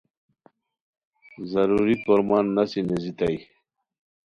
[1.51, 3.37] ضروری کورمان نسی نیزیتائے